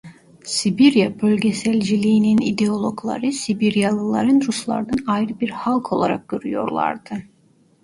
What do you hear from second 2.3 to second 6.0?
ideologları Sibiryalıları Ruslardan ayrı bir halk